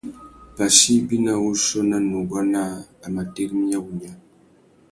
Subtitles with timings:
[0.55, 4.11] Pachí ibi nà wuchiô nà nuguá naā, a mà tirimiya wunya.